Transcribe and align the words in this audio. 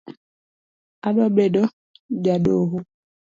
Adwa 1.07 1.27
bedo 1.35 1.63
jadoho 2.23 2.77